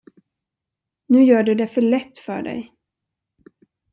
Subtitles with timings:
[1.07, 2.73] Nu gör du det för lätt för dig.